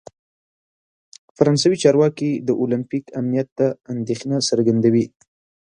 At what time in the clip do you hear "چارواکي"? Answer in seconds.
1.83-2.31